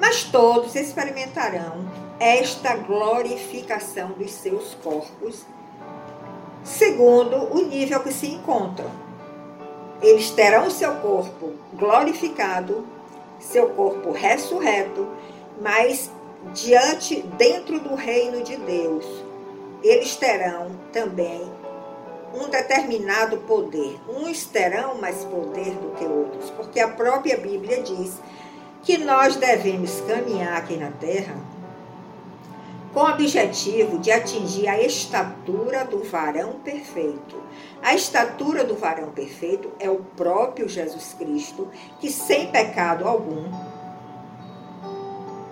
Mas 0.00 0.24
todos 0.24 0.74
experimentarão 0.74 1.88
esta 2.18 2.74
glorificação 2.76 4.12
dos 4.12 4.32
seus 4.32 4.74
corpos, 4.82 5.44
segundo 6.64 7.36
o 7.54 7.62
nível 7.66 8.00
que 8.00 8.12
se 8.12 8.26
encontram 8.26 8.90
eles 10.02 10.30
terão 10.30 10.70
seu 10.70 10.94
corpo 10.96 11.52
glorificado, 11.74 12.86
seu 13.38 13.68
corpo 13.70 14.12
ressurreto, 14.12 15.06
mas 15.60 16.10
diante, 16.54 17.20
dentro 17.36 17.78
do 17.80 17.94
reino 17.94 18.42
de 18.42 18.56
Deus, 18.56 19.04
eles 19.82 20.16
terão 20.16 20.70
também 20.90 21.42
um 22.34 22.48
determinado 22.48 23.38
poder. 23.38 23.98
Uns 24.08 24.46
terão 24.46 24.94
mais 24.94 25.22
poder 25.24 25.74
do 25.74 25.94
que 25.96 26.04
outros, 26.04 26.50
porque 26.50 26.80
a 26.80 26.88
própria 26.88 27.36
Bíblia 27.36 27.82
diz 27.82 28.18
que 28.82 28.98
nós 28.98 29.36
devemos 29.36 30.00
caminhar 30.02 30.56
aqui 30.56 30.76
na 30.76 30.90
terra 30.90 31.36
com 32.92 33.00
o 33.00 33.10
objetivo 33.10 33.98
de 33.98 34.10
atingir 34.10 34.66
a 34.66 34.80
estatura 34.80 35.84
do 35.84 36.02
varão 36.02 36.54
perfeito. 36.64 37.40
A 37.82 37.94
estatura 37.94 38.64
do 38.64 38.74
varão 38.74 39.10
perfeito 39.10 39.70
é 39.78 39.88
o 39.88 39.98
próprio 40.16 40.68
Jesus 40.68 41.14
Cristo, 41.16 41.68
que 42.00 42.10
sem 42.10 42.50
pecado 42.50 43.06
algum, 43.06 43.44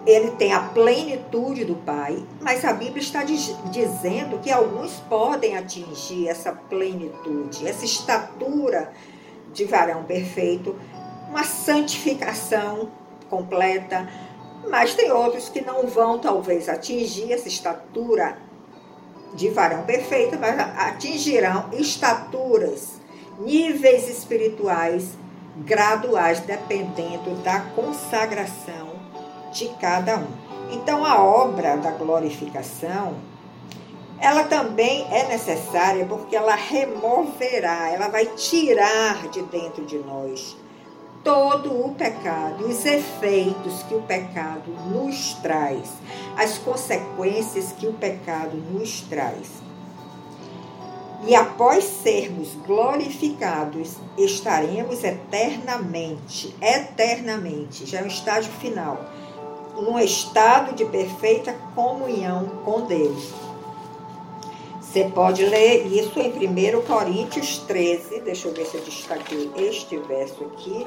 ele 0.04 0.30
tem 0.32 0.52
a 0.52 0.60
plenitude 0.60 1.64
do 1.64 1.76
Pai, 1.76 2.24
mas 2.40 2.64
a 2.64 2.72
Bíblia 2.72 3.02
está 3.02 3.22
dizendo 3.22 4.38
que 4.40 4.50
alguns 4.50 4.94
podem 5.08 5.56
atingir 5.56 6.28
essa 6.28 6.50
plenitude, 6.50 7.68
essa 7.68 7.84
estatura 7.84 8.90
de 9.52 9.64
varão 9.64 10.04
perfeito, 10.04 10.74
uma 11.28 11.44
santificação 11.44 12.90
completa, 13.28 14.08
mas 14.68 14.94
tem 14.94 15.10
outros 15.10 15.48
que 15.48 15.60
não 15.60 15.86
vão 15.86 16.18
talvez 16.18 16.68
atingir 16.68 17.32
essa 17.32 17.48
estatura 17.48 18.38
de 19.34 19.48
varão 19.50 19.84
perfeita, 19.84 20.36
mas 20.38 20.58
atingirão 20.58 21.70
estaturas, 21.72 23.00
níveis 23.38 24.08
espirituais 24.08 25.10
graduais, 25.58 26.40
dependendo 26.40 27.34
da 27.42 27.60
consagração 27.60 28.88
de 29.52 29.68
cada 29.80 30.18
um. 30.18 30.48
Então, 30.70 31.04
a 31.04 31.22
obra 31.22 31.76
da 31.76 31.90
glorificação, 31.92 33.16
ela 34.20 34.44
também 34.44 35.06
é 35.10 35.28
necessária 35.28 36.04
porque 36.04 36.36
ela 36.36 36.54
removerá, 36.54 37.90
ela 37.90 38.08
vai 38.08 38.26
tirar 38.26 39.28
de 39.28 39.42
dentro 39.42 39.84
de 39.84 39.98
nós 39.98 40.56
todo 41.28 41.84
o 41.84 41.94
pecado, 41.94 42.64
os 42.66 42.86
efeitos 42.86 43.82
que 43.82 43.94
o 43.94 44.00
pecado 44.00 44.70
nos 44.90 45.34
traz, 45.34 45.92
as 46.38 46.56
consequências 46.56 47.70
que 47.72 47.86
o 47.86 47.92
pecado 47.92 48.56
nos 48.56 49.02
traz. 49.02 49.46
E 51.26 51.34
após 51.34 51.84
sermos 51.84 52.54
glorificados, 52.66 53.96
estaremos 54.16 55.04
eternamente, 55.04 56.56
eternamente, 56.62 57.84
já 57.84 57.98
é 57.98 58.04
um 58.04 58.06
estágio 58.06 58.52
final, 58.54 58.98
num 59.76 59.98
estado 59.98 60.74
de 60.74 60.86
perfeita 60.86 61.54
comunhão 61.74 62.46
com 62.64 62.86
Deus. 62.86 63.34
Você 64.80 65.04
pode 65.14 65.44
ler 65.44 65.88
isso 65.88 66.18
em 66.18 66.48
1 66.48 66.80
Coríntios 66.86 67.58
13, 67.58 68.20
deixa 68.20 68.48
eu 68.48 68.54
ver 68.54 68.64
se 68.64 68.78
eu 68.78 68.82
destaquei 68.82 69.50
este 69.58 69.98
verso 69.98 70.42
aqui. 70.44 70.86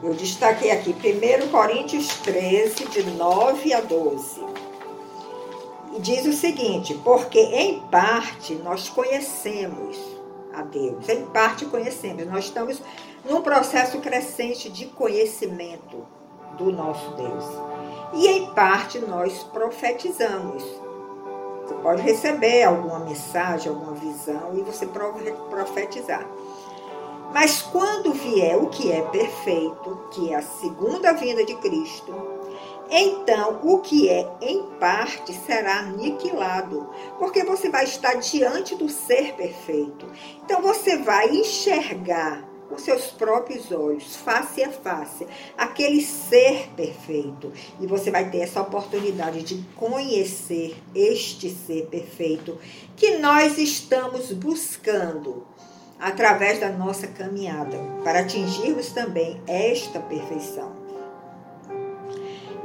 Eu 0.00 0.14
destaquei 0.14 0.70
aqui 0.70 0.94
1 0.94 1.48
Coríntios 1.48 2.06
13, 2.18 2.86
de 2.86 3.02
9 3.02 3.72
a 3.72 3.80
12. 3.80 4.40
E 5.96 6.00
diz 6.00 6.24
o 6.24 6.32
seguinte: 6.32 6.94
Porque 7.02 7.40
em 7.40 7.80
parte 7.80 8.54
nós 8.54 8.88
conhecemos 8.88 9.98
a 10.54 10.62
Deus, 10.62 11.08
em 11.08 11.26
parte 11.26 11.66
conhecemos, 11.66 12.26
nós 12.26 12.44
estamos 12.44 12.80
num 13.28 13.42
processo 13.42 13.98
crescente 13.98 14.68
de 14.68 14.86
conhecimento 14.86 16.06
do 16.56 16.70
nosso 16.70 17.10
Deus. 17.14 17.44
E 18.14 18.28
em 18.28 18.54
parte 18.54 19.00
nós 19.00 19.42
profetizamos. 19.52 20.62
Você 21.62 21.74
pode 21.82 22.02
receber 22.02 22.62
alguma 22.62 23.00
mensagem, 23.00 23.68
alguma 23.68 23.94
visão 23.94 24.56
e 24.56 24.62
você 24.62 24.86
profetizar. 24.86 26.26
Mas 27.32 27.60
quando 27.62 28.12
vier 28.12 28.56
o 28.56 28.68
que 28.68 28.90
é 28.90 29.02
perfeito, 29.02 30.08
que 30.10 30.32
é 30.32 30.36
a 30.36 30.42
segunda 30.42 31.12
vinda 31.12 31.44
de 31.44 31.54
Cristo, 31.56 32.14
então 32.90 33.60
o 33.62 33.80
que 33.80 34.08
é 34.08 34.26
em 34.40 34.62
parte 34.80 35.32
será 35.34 35.80
aniquilado, 35.80 36.88
porque 37.18 37.44
você 37.44 37.68
vai 37.68 37.84
estar 37.84 38.14
diante 38.14 38.74
do 38.74 38.88
ser 38.88 39.34
perfeito. 39.34 40.06
Então 40.42 40.62
você 40.62 40.96
vai 40.96 41.28
enxergar 41.28 42.48
com 42.68 42.78
seus 42.78 43.06
próprios 43.06 43.72
olhos, 43.72 44.16
face 44.16 44.62
a 44.62 44.70
face, 44.70 45.26
aquele 45.56 46.02
ser 46.02 46.68
perfeito. 46.76 47.52
E 47.80 47.86
você 47.86 48.10
vai 48.10 48.30
ter 48.30 48.38
essa 48.38 48.60
oportunidade 48.60 49.42
de 49.42 49.62
conhecer 49.74 50.76
este 50.94 51.50
ser 51.50 51.86
perfeito 51.86 52.58
que 52.96 53.18
nós 53.18 53.58
estamos 53.58 54.32
buscando 54.32 55.46
através 55.98 56.58
da 56.60 56.68
nossa 56.70 57.06
caminhada, 57.06 57.76
para 58.04 58.20
atingirmos 58.20 58.92
também 58.92 59.40
esta 59.46 60.00
perfeição. 60.00 60.72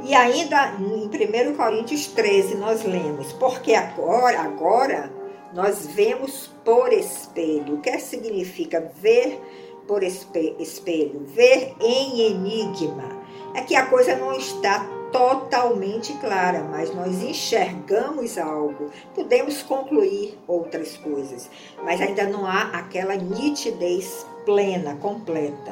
E 0.04 0.14
ainda 0.14 0.74
em 0.78 1.06
1 1.06 1.56
Coríntios 1.56 2.06
13 2.08 2.56
nós 2.56 2.84
lemos, 2.84 3.32
porque 3.32 3.74
agora, 3.74 4.40
agora 4.40 5.10
nós 5.54 5.86
vemos 5.86 6.50
por 6.64 6.92
espelho. 6.92 7.76
O 7.76 7.80
que 7.80 7.98
significa 7.98 8.92
ver 9.00 9.40
por 9.86 10.02
espelho? 10.02 11.24
Ver 11.26 11.74
em 11.80 12.20
enigma. 12.20 13.24
É 13.54 13.62
que 13.62 13.74
a 13.74 13.86
coisa 13.86 14.16
não 14.16 14.36
está 14.36 14.86
totalmente 15.14 16.12
clara, 16.14 16.64
mas 16.64 16.92
nós 16.92 17.22
enxergamos 17.22 18.36
algo, 18.36 18.90
podemos 19.14 19.62
concluir 19.62 20.36
outras 20.44 20.96
coisas, 20.96 21.48
mas 21.84 22.00
ainda 22.00 22.24
não 22.24 22.44
há 22.44 22.62
aquela 22.72 23.14
nitidez 23.14 24.26
plena, 24.44 24.96
completa. 24.96 25.70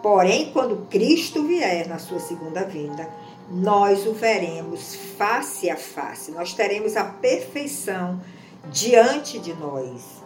Porém, 0.00 0.52
quando 0.52 0.86
Cristo 0.88 1.42
vier 1.42 1.88
na 1.88 1.98
sua 1.98 2.20
segunda 2.20 2.62
vinda, 2.62 3.10
nós 3.50 4.06
o 4.06 4.12
veremos 4.12 4.94
face 5.18 5.68
a 5.68 5.76
face, 5.76 6.30
nós 6.30 6.54
teremos 6.54 6.96
a 6.96 7.02
perfeição 7.02 8.20
diante 8.70 9.40
de 9.40 9.54
nós. 9.54 10.22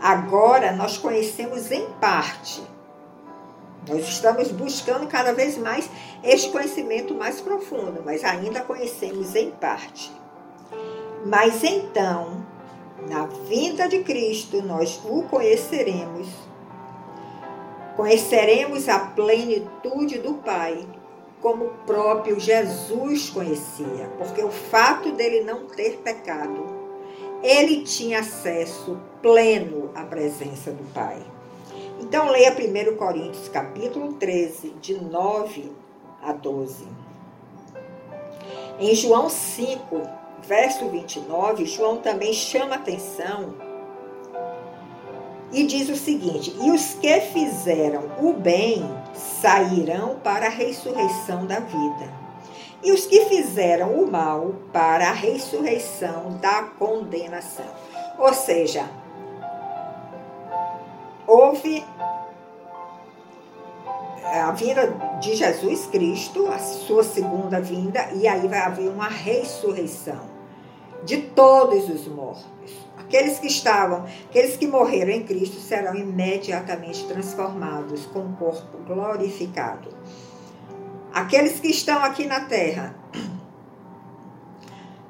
Agora 0.00 0.72
nós 0.72 0.96
conhecemos 0.96 1.70
em 1.70 1.84
parte, 2.00 2.62
Nós 3.88 4.08
estamos 4.08 4.50
buscando 4.50 5.06
cada 5.06 5.32
vez 5.32 5.58
mais 5.58 5.88
este 6.22 6.50
conhecimento 6.50 7.14
mais 7.14 7.40
profundo, 7.40 8.02
mas 8.04 8.24
ainda 8.24 8.60
conhecemos 8.60 9.34
em 9.34 9.50
parte. 9.50 10.10
Mas 11.26 11.62
então, 11.62 12.44
na 13.08 13.26
vinda 13.26 13.86
de 13.88 14.00
Cristo, 14.00 14.62
nós 14.62 15.00
o 15.04 15.22
conheceremos. 15.24 16.28
Conheceremos 17.96 18.88
a 18.88 18.98
plenitude 18.98 20.18
do 20.18 20.34
Pai, 20.34 20.86
como 21.40 21.66
o 21.66 21.74
próprio 21.86 22.40
Jesus 22.40 23.28
conhecia, 23.28 24.10
porque 24.16 24.42
o 24.42 24.50
fato 24.50 25.12
dele 25.12 25.44
não 25.44 25.66
ter 25.66 25.98
pecado, 25.98 26.64
ele 27.42 27.82
tinha 27.82 28.20
acesso 28.20 28.98
pleno 29.20 29.90
à 29.94 30.02
presença 30.04 30.70
do 30.70 30.82
Pai. 30.92 31.33
Então 32.06 32.30
leia 32.30 32.52
1 32.52 32.96
Coríntios 32.96 33.48
capítulo 33.48 34.12
13, 34.12 34.74
de 34.78 34.94
9 34.94 35.72
a 36.22 36.34
12. 36.34 36.86
Em 38.78 38.94
João 38.94 39.30
5, 39.30 40.02
verso 40.46 40.86
29, 40.90 41.64
João 41.64 41.96
também 41.96 42.34
chama 42.34 42.74
atenção 42.74 43.54
e 45.50 45.64
diz 45.64 45.88
o 45.88 45.96
seguinte: 45.96 46.54
E 46.60 46.70
os 46.70 46.92
que 46.92 47.20
fizeram 47.22 48.02
o 48.20 48.34
bem 48.34 48.84
sairão 49.14 50.16
para 50.22 50.46
a 50.46 50.50
ressurreição 50.50 51.46
da 51.46 51.60
vida. 51.60 52.12
E 52.82 52.92
os 52.92 53.06
que 53.06 53.24
fizeram 53.24 53.94
o 53.94 54.12
mal 54.12 54.54
para 54.74 55.08
a 55.08 55.14
ressurreição 55.14 56.36
da 56.38 56.64
condenação. 56.64 57.64
Ou 58.18 58.34
seja, 58.34 58.86
houve 61.34 61.84
a 64.24 64.52
vinda 64.52 64.86
de 65.20 65.34
Jesus 65.34 65.86
Cristo, 65.86 66.46
a 66.46 66.58
sua 66.58 67.02
segunda 67.02 67.60
vinda, 67.60 68.08
e 68.12 68.26
aí 68.28 68.46
vai 68.46 68.60
haver 68.60 68.88
uma 68.88 69.08
ressurreição 69.08 70.32
de 71.04 71.18
todos 71.18 71.88
os 71.88 72.06
mortos. 72.06 72.72
Aqueles 72.96 73.38
que 73.38 73.48
estavam, 73.48 74.04
aqueles 74.28 74.56
que 74.56 74.66
morreram 74.66 75.10
em 75.10 75.24
Cristo 75.24 75.60
serão 75.60 75.94
imediatamente 75.96 77.04
transformados 77.06 78.06
com 78.06 78.20
o 78.20 78.36
corpo 78.36 78.78
glorificado. 78.86 79.90
Aqueles 81.12 81.60
que 81.60 81.68
estão 81.68 82.02
aqui 82.02 82.26
na 82.26 82.40
terra 82.46 82.94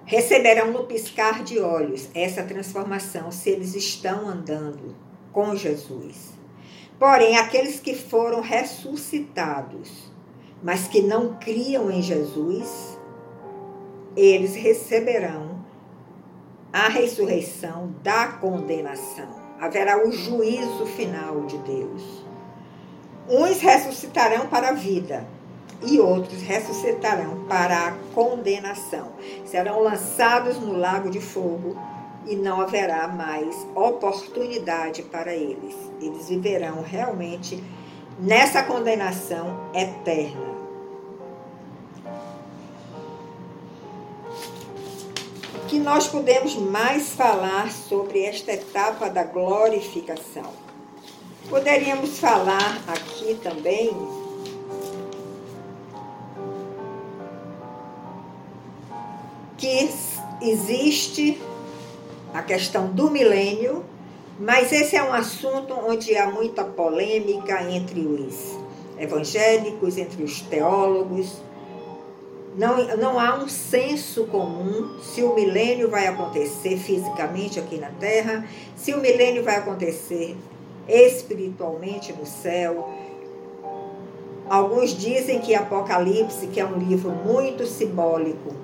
receberão 0.05 0.71
no 0.71 0.85
piscar 0.85 1.43
de 1.43 1.59
olhos 1.61 2.09
essa 2.15 2.43
transformação 2.43 3.31
se 3.31 3.51
eles 3.51 3.75
estão 3.75 4.29
andando 4.29 4.95
com 5.35 5.55
Jesus. 5.55 6.33
Porém, 6.99 7.37
aqueles 7.37 7.81
que 7.81 7.95
foram 7.95 8.41
ressuscitados, 8.41 10.11
mas 10.63 10.87
que 10.87 11.03
não 11.03 11.35
criam 11.35 11.91
em 11.91 12.01
Jesus, 12.01 12.97
eles 14.17 14.55
receberão 14.55 15.63
a 16.73 16.89
ressurreição 16.89 17.95
da 18.03 18.29
condenação. 18.29 19.29
Haverá 19.61 20.07
o 20.07 20.13
juízo 20.13 20.87
final 20.87 21.43
de 21.47 21.59
Deus. 21.59 22.25
Uns 23.29 23.61
ressuscitarão 23.61 24.47
para 24.47 24.69
a 24.69 24.73
vida 24.73 25.27
e 25.83 25.99
outros 25.99 26.41
ressuscitarão 26.43 27.45
para 27.47 27.89
a 27.89 27.93
condenação. 28.15 29.13
Serão 29.45 29.81
lançados 29.81 30.59
no 30.59 30.77
lago 30.77 31.11
de 31.11 31.21
fogo 31.21 31.77
e 32.27 32.37
não 32.37 32.61
haverá 32.61 33.09
mais 33.09 33.55
oportunidade 33.75 35.03
para 35.03 35.35
eles. 35.35 35.75
Eles 36.01 36.29
viverão 36.29 36.83
realmente 36.83 37.63
nessa 38.19 38.63
condenação 38.63 39.71
eterna. 39.75 40.55
que 45.75 45.81
nós 45.81 46.07
podemos 46.07 46.55
mais 46.55 47.15
falar 47.15 47.69
sobre 47.73 48.23
esta 48.25 48.53
etapa 48.53 49.11
da 49.11 49.25
glorificação? 49.25 50.53
Poderíamos 51.49 52.21
falar 52.21 52.81
aqui 52.87 53.35
também 53.43 53.91
que 59.59 59.91
existe 60.41 61.43
a 62.35 62.43
questão 62.43 62.89
do 62.89 63.11
milênio, 63.11 63.85
mas 64.39 64.73
esse 64.73 64.97
é 64.97 65.03
um 65.03 65.13
assunto 65.13 65.73
onde 65.73 66.17
há 66.17 66.29
muita 66.29 66.65
polêmica 66.65 67.63
entre 67.71 68.01
os 68.01 68.59
evangélicos, 68.99 69.97
entre 69.97 70.25
os 70.25 70.41
teólogos, 70.43 71.41
não, 72.57 72.97
não 72.97 73.19
há 73.19 73.37
um 73.37 73.49
senso 73.49 74.25
comum 74.27 74.99
se 75.01 75.23
o 75.23 75.35
milênio 75.35 75.89
vai 75.89 76.07
acontecer 76.07 76.77
fisicamente 76.77 77.59
aqui 77.59 77.79
na 77.79 77.91
Terra, 77.91 78.47
se 78.77 78.93
o 78.93 79.01
milênio 79.01 79.43
vai 79.43 79.57
acontecer 79.57 80.37
espiritualmente 80.89 82.13
no 82.13 82.27
céu. 82.27 82.93
Alguns 84.49 84.91
dizem 84.91 85.41
que 85.41 85.55
Apocalipse, 85.55 86.47
que 86.49 86.61
é 86.61 86.67
um 86.67 86.79
livro 86.79 87.11
muito 87.11 87.67
simbólico, 87.67 88.64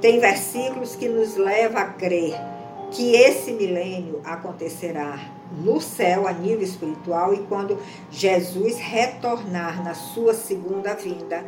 tem 0.00 0.20
versículos 0.20 0.94
que 0.94 1.08
nos 1.08 1.36
levam 1.36 1.80
a 1.80 1.86
crer 1.86 2.34
que 2.90 3.14
esse 3.14 3.52
milênio 3.52 4.20
acontecerá 4.24 5.18
no 5.52 5.80
céu 5.80 6.26
a 6.26 6.32
nível 6.32 6.62
espiritual 6.62 7.34
e 7.34 7.38
quando 7.46 7.78
Jesus 8.10 8.78
retornar 8.78 9.82
na 9.82 9.94
sua 9.94 10.34
segunda 10.34 10.94
vinda 10.94 11.44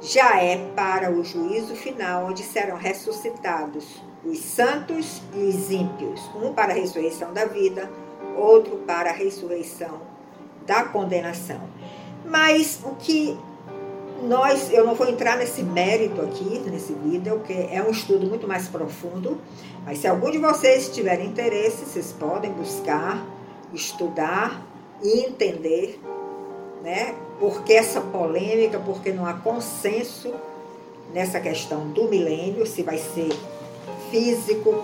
já 0.00 0.40
é 0.40 0.56
para 0.74 1.10
o 1.10 1.24
juízo 1.24 1.74
final, 1.74 2.26
onde 2.26 2.42
serão 2.42 2.76
ressuscitados 2.76 4.02
os 4.24 4.38
santos 4.38 5.22
e 5.34 5.38
os 5.38 5.70
ímpios, 5.70 6.20
um 6.34 6.52
para 6.52 6.72
a 6.72 6.76
ressurreição 6.76 7.32
da 7.32 7.44
vida, 7.44 7.90
outro 8.36 8.76
para 8.78 9.10
a 9.10 9.12
ressurreição 9.12 10.00
da 10.66 10.84
condenação. 10.84 11.60
Mas 12.24 12.80
o 12.84 12.96
que 12.96 13.38
nós, 14.22 14.72
eu 14.72 14.84
não 14.84 14.94
vou 14.94 15.08
entrar 15.08 15.36
nesse 15.36 15.62
mérito 15.62 16.20
aqui, 16.22 16.58
nesse 16.70 16.92
vídeo, 16.92 17.36
porque 17.38 17.52
é 17.70 17.82
um 17.86 17.90
estudo 17.90 18.26
muito 18.26 18.46
mais 18.46 18.68
profundo, 18.68 19.38
mas 19.84 19.98
se 19.98 20.06
algum 20.06 20.30
de 20.30 20.38
vocês 20.38 20.88
tiver 20.88 21.20
interesse, 21.24 21.84
vocês 21.84 22.12
podem 22.12 22.50
buscar, 22.52 23.24
estudar 23.72 24.62
e 25.02 25.20
entender, 25.20 26.00
né, 26.82 27.14
por 27.38 27.62
que 27.62 27.72
essa 27.74 28.00
polêmica? 28.00 28.78
Porque 28.78 29.12
não 29.12 29.26
há 29.26 29.34
consenso 29.34 30.32
nessa 31.12 31.38
questão 31.38 31.88
do 31.88 32.04
milênio, 32.08 32.66
se 32.66 32.82
vai 32.82 32.98
ser 32.98 33.28
físico, 34.10 34.82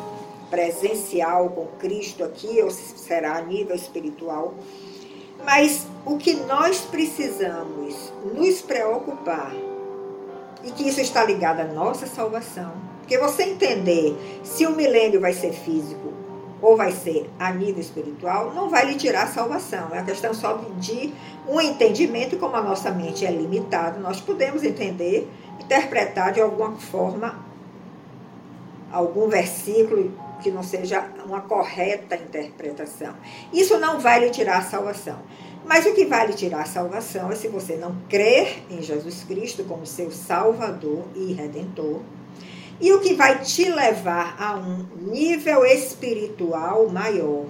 presencial 0.51 1.49
com 1.49 1.66
Cristo 1.79 2.23
aqui, 2.23 2.61
ou 2.62 2.71
se 2.71 2.99
será 2.99 3.37
a 3.37 3.42
nível 3.42 3.75
espiritual. 3.75 4.55
Mas 5.44 5.87
o 6.05 6.16
que 6.16 6.35
nós 6.35 6.81
precisamos 6.81 8.12
nos 8.35 8.61
preocupar, 8.61 9.52
e 10.64 10.70
que 10.70 10.88
isso 10.88 11.00
está 11.00 11.24
ligado 11.24 11.61
à 11.61 11.64
nossa 11.64 12.07
salvação, 12.07 12.72
porque 13.00 13.18
você 13.18 13.42
entender 13.42 14.16
se 14.44 14.64
o 14.64 14.76
milênio 14.76 15.20
vai 15.20 15.33
ser 15.33 15.52
físico 15.52 16.12
ou 16.61 16.76
vai 16.76 16.92
ser 16.92 17.28
a 17.38 17.52
nível 17.52 17.81
espiritual, 17.81 18.55
não 18.55 18.70
vai 18.70 18.87
lhe 18.87 18.94
tirar 18.94 19.24
a 19.24 19.26
salvação. 19.26 19.88
É 19.92 19.98
a 19.98 20.05
questão 20.05 20.33
só 20.33 20.61
de 20.78 21.12
um 21.48 21.61
entendimento, 21.61 22.37
como 22.37 22.55
a 22.55 22.62
nossa 22.62 22.92
mente 22.92 23.26
é 23.26 23.31
limitada, 23.33 23.98
nós 23.98 24.20
podemos 24.20 24.62
entender, 24.62 25.28
interpretar 25.59 26.33
de 26.33 26.40
alguma 26.40 26.76
forma 26.76 27.44
algum 28.92 29.26
versículo 29.26 30.12
que 30.42 30.50
não 30.50 30.62
seja 30.62 31.07
uma 31.24 31.40
correta 31.42 32.16
interpretação. 32.16 33.14
Isso 33.52 33.78
não 33.78 34.00
vai 34.00 34.20
lhe 34.20 34.31
tirar 34.31 34.59
a 34.59 34.62
salvação. 34.62 35.18
Mas 35.64 35.87
o 35.87 35.94
que 35.94 36.05
vai 36.05 36.26
lhe 36.26 36.35
tirar 36.35 36.62
a 36.62 36.66
salvação 36.66 37.31
é 37.31 37.37
se 37.37 37.48
você 37.48 37.76
não 37.76 37.96
crer 38.09 38.64
em 38.68 38.83
Jesus 38.83 39.22
Cristo 39.24 39.64
como 39.64 39.87
seu 39.87 40.11
Salvador 40.11 41.05
e 41.14 41.33
Redentor 41.33 42.00
e 42.81 42.92
o 42.92 43.00
que 43.00 43.14
vai 43.14 43.38
te 43.38 43.70
levar 43.70 44.35
a 44.40 44.57
um 44.57 44.85
nível 45.12 45.64
espiritual 45.64 46.88
maior 46.88 47.46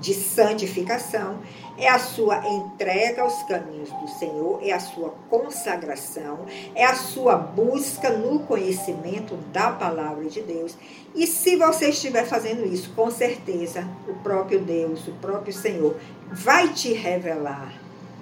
de 0.00 0.14
santificação 0.14 1.40
é 1.80 1.88
a 1.88 1.98
sua 1.98 2.46
entrega 2.46 3.22
aos 3.22 3.42
caminhos 3.44 3.90
do 3.90 4.06
Senhor, 4.06 4.60
é 4.62 4.72
a 4.72 4.78
sua 4.78 5.14
consagração, 5.30 6.40
é 6.74 6.84
a 6.84 6.94
sua 6.94 7.36
busca 7.36 8.10
no 8.10 8.40
conhecimento 8.40 9.34
da 9.52 9.72
palavra 9.72 10.26
de 10.26 10.42
Deus. 10.42 10.76
E 11.14 11.26
se 11.26 11.56
você 11.56 11.88
estiver 11.88 12.26
fazendo 12.26 12.66
isso, 12.66 12.90
com 12.94 13.10
certeza 13.10 13.88
o 14.06 14.14
próprio 14.22 14.60
Deus, 14.60 15.08
o 15.08 15.12
próprio 15.12 15.52
Senhor, 15.52 15.96
vai 16.30 16.68
te 16.68 16.92
revelar 16.92 17.72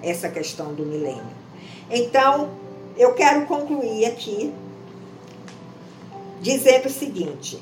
essa 0.01 0.29
questão 0.29 0.73
do 0.73 0.85
milênio. 0.85 1.37
Então, 1.91 2.49
eu 2.97 3.13
quero 3.13 3.45
concluir 3.45 4.05
aqui 4.05 4.53
dizendo 6.41 6.87
o 6.87 6.91
seguinte: 6.91 7.61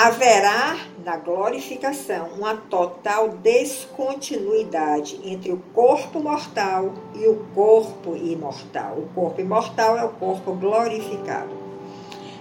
haverá 0.00 0.76
na 1.04 1.16
glorificação 1.16 2.28
uma 2.38 2.54
total 2.54 3.30
descontinuidade 3.30 5.18
entre 5.24 5.50
o 5.50 5.56
corpo 5.74 6.20
mortal 6.20 6.94
e 7.16 7.26
o 7.26 7.44
corpo 7.52 8.14
imortal. 8.14 8.96
O 8.96 9.08
corpo 9.12 9.40
imortal 9.40 9.98
é 9.98 10.04
o 10.04 10.10
corpo 10.10 10.52
glorificado. 10.52 11.50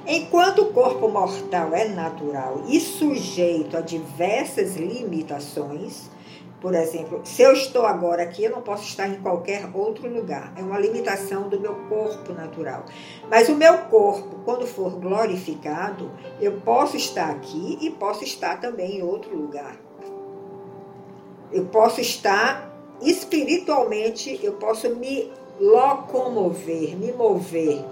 Enquanto 0.05 0.61
o 0.61 0.71
corpo 0.71 1.09
mortal 1.09 1.73
é 1.73 1.87
natural 1.87 2.61
e 2.67 2.79
sujeito 2.79 3.75
a 3.75 3.81
diversas 3.81 4.75
limitações, 4.75 6.11
por 6.59 6.73
exemplo, 6.73 7.21
se 7.23 7.43
eu 7.43 7.53
estou 7.53 7.85
agora 7.85 8.23
aqui, 8.23 8.43
eu 8.43 8.51
não 8.51 8.61
posso 8.61 8.83
estar 8.83 9.07
em 9.07 9.21
qualquer 9.21 9.69
outro 9.73 10.11
lugar. 10.11 10.53
É 10.55 10.61
uma 10.61 10.79
limitação 10.79 11.47
do 11.47 11.59
meu 11.59 11.75
corpo 11.87 12.33
natural. 12.33 12.85
Mas 13.29 13.47
o 13.47 13.55
meu 13.55 13.77
corpo, 13.83 14.39
quando 14.43 14.65
for 14.65 14.99
glorificado, 14.99 16.11
eu 16.41 16.53
posso 16.61 16.97
estar 16.97 17.29
aqui 17.29 17.77
e 17.79 17.91
posso 17.91 18.23
estar 18.23 18.59
também 18.59 18.97
em 18.97 19.03
outro 19.03 19.37
lugar. 19.37 19.77
Eu 21.51 21.65
posso 21.65 22.01
estar 22.01 22.75
espiritualmente, 23.01 24.39
eu 24.43 24.53
posso 24.53 24.89
me 24.95 25.31
locomover, 25.59 26.97
me 26.97 27.11
mover 27.11 27.85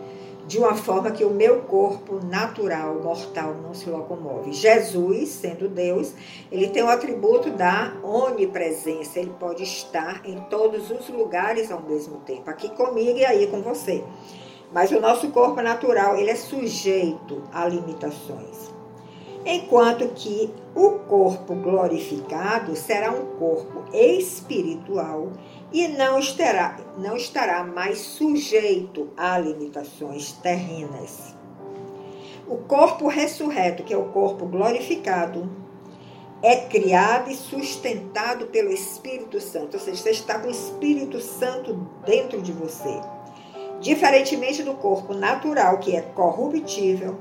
de 0.47 0.59
uma 0.59 0.75
forma 0.75 1.11
que 1.11 1.23
o 1.23 1.29
meu 1.29 1.61
corpo 1.61 2.23
natural, 2.23 3.01
mortal, 3.01 3.55
não 3.55 3.73
se 3.73 3.89
locomove. 3.89 4.53
Jesus, 4.53 5.29
sendo 5.29 5.67
Deus, 5.67 6.13
ele 6.51 6.67
tem 6.67 6.83
o 6.83 6.89
atributo 6.89 7.49
da 7.49 7.93
onipresença, 8.03 9.19
ele 9.19 9.33
pode 9.39 9.63
estar 9.63 10.21
em 10.23 10.39
todos 10.41 10.91
os 10.91 11.09
lugares 11.09 11.71
ao 11.71 11.81
mesmo 11.81 12.19
tempo, 12.19 12.49
aqui 12.49 12.69
comigo 12.69 13.17
e 13.17 13.25
aí 13.25 13.47
com 13.47 13.61
você. 13.61 14.03
Mas 14.71 14.91
o 14.91 14.99
nosso 14.99 15.29
corpo 15.29 15.61
natural, 15.61 16.17
ele 16.17 16.29
é 16.29 16.35
sujeito 16.35 17.43
a 17.51 17.67
limitações. 17.67 18.74
Enquanto 19.45 20.07
que 20.15 20.51
o 20.73 20.91
corpo 21.07 21.53
glorificado 21.53 22.75
será 22.75 23.11
um 23.11 23.37
corpo 23.37 23.83
espiritual 23.93 25.31
e 25.71 25.87
não 25.87 26.17
estará, 26.17 26.77
não 26.97 27.15
estará 27.15 27.63
mais 27.63 27.99
sujeito 27.99 29.07
a 29.15 29.37
limitações 29.37 30.31
terrenas. 30.31 31.35
O 32.47 32.57
corpo 32.57 33.07
ressurreto, 33.07 33.83
que 33.83 33.93
é 33.93 33.97
o 33.97 34.09
corpo 34.09 34.47
glorificado, 34.47 35.47
é 36.41 36.55
criado 36.55 37.29
e 37.29 37.35
sustentado 37.35 38.47
pelo 38.47 38.71
Espírito 38.71 39.39
Santo, 39.39 39.75
ou 39.75 39.79
seja, 39.79 40.01
você 40.01 40.09
está 40.11 40.39
com 40.39 40.47
o 40.47 40.51
Espírito 40.51 41.19
Santo 41.19 41.87
dentro 42.03 42.41
de 42.41 42.51
você. 42.51 42.99
Diferentemente 43.79 44.63
do 44.63 44.73
corpo 44.73 45.13
natural, 45.13 45.77
que 45.79 45.95
é 45.95 46.01
corruptível, 46.01 47.15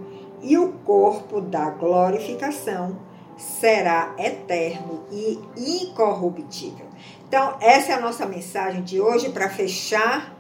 e 0.45 0.59
o 0.59 0.73
corpo 0.85 1.41
da 1.41 1.71
glorificação 1.71 2.99
será 3.37 4.15
eterno 4.19 5.05
e 5.11 5.41
incorruptível. 5.57 6.87
Então, 7.27 7.57
essa 7.61 7.93
é 7.93 7.95
a 7.95 8.01
nossa 8.01 8.27
mensagem 8.27 8.83
de 8.83 9.01
hoje 9.01 9.31
para 9.31 9.49
fechar 9.49 10.33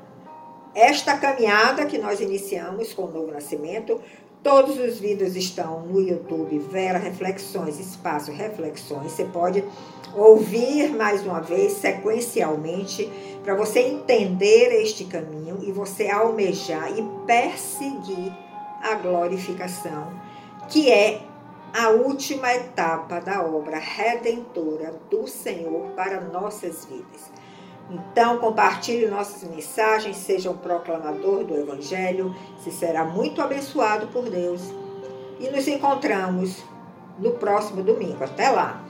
esta 0.75 1.17
caminhada 1.17 1.87
que 1.87 1.99
nós 1.99 2.21
iniciamos 2.21 2.93
com 2.93 3.05
o 3.05 3.11
novo 3.11 3.33
nascimento. 3.33 4.01
Todos 4.43 4.79
os 4.79 4.99
vídeos 5.01 5.35
estão 5.37 5.81
no 5.81 6.01
YouTube, 6.01 6.59
Vera 6.59 6.99
Reflexões, 6.99 7.81
Espaço 7.81 8.31
Reflexões. 8.31 9.11
Você 9.11 9.25
pode 9.25 9.65
ouvir 10.15 10.95
mais 10.95 11.25
uma 11.25 11.41
vez 11.41 11.73
sequencialmente 11.73 13.11
para 13.43 13.55
você 13.55 13.81
entender 13.81 14.83
este 14.83 15.05
caminho 15.05 15.61
e 15.63 15.73
você 15.73 16.11
almejar 16.11 16.91
e 16.97 17.03
perseguir 17.27 18.44
a 18.85 18.95
glorificação, 18.95 20.13
que 20.69 20.93
é 20.93 21.23
a 21.73 21.89
última 21.89 22.53
etapa 22.55 23.21
da 23.21 23.43
obra 23.43 23.79
redentora 23.79 24.95
do 25.11 25.27
Senhor 25.27 25.91
para 25.97 26.21
nossas 26.21 26.85
vidas. 26.85 27.33
Então, 27.91 28.39
compartilhe 28.39 29.07
nossas 29.07 29.49
mensagens, 29.49 30.17
seja 30.17 30.51
um 30.51 30.57
proclamador 30.57 31.45
do 31.45 31.57
Evangelho, 31.57 32.35
se 32.63 32.71
será 32.71 33.05
muito 33.05 33.43
abençoado 33.43 34.07
por 34.09 34.29
Deus. 34.29 34.63
E 35.41 35.51
nos 35.51 35.67
encontramos 35.67 36.63
no 37.19 37.33
próximo 37.33 37.83
domingo. 37.83 38.23
Até 38.23 38.51
lá! 38.51 38.84